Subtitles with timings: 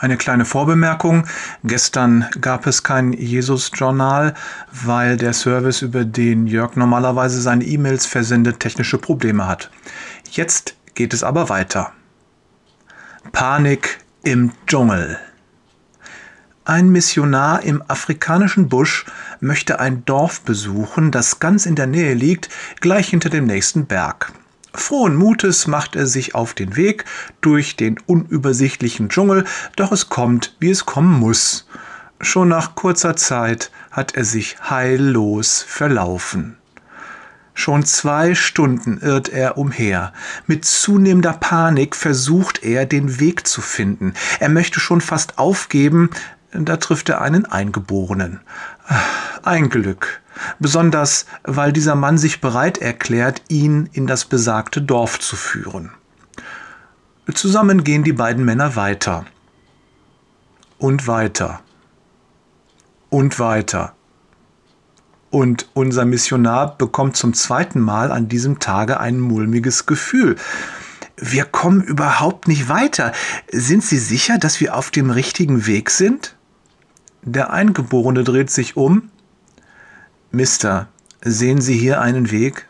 [0.00, 1.26] Eine kleine Vorbemerkung.
[1.62, 4.32] Gestern gab es kein Jesus-Journal,
[4.72, 9.70] weil der Service, über den Jörg normalerweise seine E-Mails versendet, technische Probleme hat.
[10.30, 11.92] Jetzt geht es aber weiter.
[13.32, 15.18] Panik im Dschungel.
[16.64, 19.04] Ein Missionar im afrikanischen Busch
[19.40, 22.48] möchte ein Dorf besuchen, das ganz in der Nähe liegt,
[22.80, 24.32] gleich hinter dem nächsten Berg.
[24.74, 27.04] Frohen Mutes macht er sich auf den Weg
[27.40, 29.44] durch den unübersichtlichen Dschungel,
[29.76, 31.66] doch es kommt, wie es kommen muss.
[32.20, 36.56] Schon nach kurzer Zeit hat er sich heillos verlaufen.
[37.54, 40.12] Schon zwei Stunden irrt er umher.
[40.46, 44.14] Mit zunehmender Panik versucht er, den Weg zu finden.
[44.38, 46.10] Er möchte schon fast aufgeben,
[46.52, 48.40] da trifft er einen Eingeborenen.
[49.42, 50.20] Ein Glück
[50.58, 55.92] besonders weil dieser Mann sich bereit erklärt, ihn in das besagte Dorf zu führen.
[57.32, 59.24] Zusammen gehen die beiden Männer weiter
[60.78, 61.60] und weiter
[63.08, 63.94] und weiter.
[65.30, 70.34] Und unser Missionar bekommt zum zweiten Mal an diesem Tage ein mulmiges Gefühl.
[71.16, 73.12] Wir kommen überhaupt nicht weiter.
[73.52, 76.34] Sind Sie sicher, dass wir auf dem richtigen Weg sind?
[77.22, 79.10] Der Eingeborene dreht sich um
[80.30, 80.88] Mister,
[81.22, 82.66] sehen Sie hier einen Weg?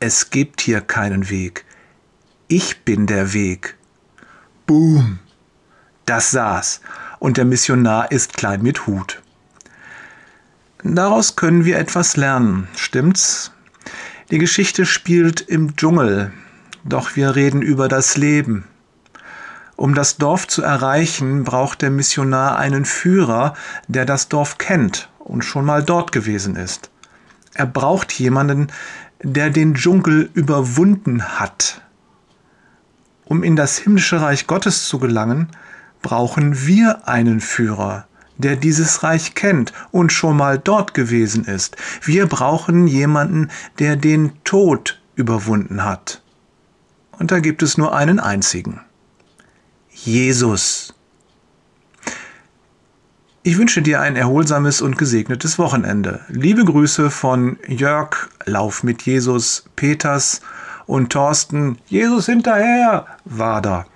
[0.00, 1.64] Es gibt hier keinen Weg.
[2.48, 3.76] Ich bin der Weg.
[4.66, 5.20] Boom.
[6.04, 6.80] Das saß,
[7.20, 9.22] und der Missionar ist klein mit Hut.
[10.82, 13.52] Daraus können wir etwas lernen, stimmt's?
[14.30, 16.32] Die Geschichte spielt im Dschungel,
[16.84, 18.64] doch wir reden über das Leben.
[19.80, 23.54] Um das Dorf zu erreichen, braucht der Missionar einen Führer,
[23.88, 26.90] der das Dorf kennt und schon mal dort gewesen ist.
[27.54, 28.66] Er braucht jemanden,
[29.22, 31.80] der den Dschungel überwunden hat.
[33.24, 35.48] Um in das himmlische Reich Gottes zu gelangen,
[36.02, 41.78] brauchen wir einen Führer, der dieses Reich kennt und schon mal dort gewesen ist.
[42.02, 43.48] Wir brauchen jemanden,
[43.78, 46.20] der den Tod überwunden hat.
[47.12, 48.82] Und da gibt es nur einen einzigen.
[50.04, 50.94] Jesus.
[53.42, 56.20] Ich wünsche dir ein erholsames und gesegnetes Wochenende.
[56.28, 60.40] Liebe Grüße von Jörg, Lauf mit Jesus, Peters
[60.86, 63.86] und Thorsten, Jesus hinterher, Wader.